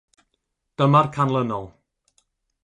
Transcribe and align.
Dyma'r 0.81 1.11
canlynol. 1.17 1.69